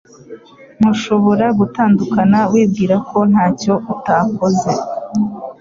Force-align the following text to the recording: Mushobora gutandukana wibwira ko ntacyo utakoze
Mushobora 0.81 1.45
gutandukana 1.59 2.39
wibwira 2.53 2.95
ko 3.09 3.17
ntacyo 3.31 3.73
utakoze 3.93 4.71